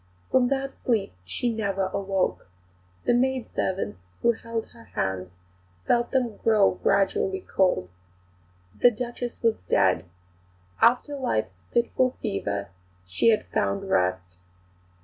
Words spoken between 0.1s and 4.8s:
From that sleep she never awoke. The maidservants who held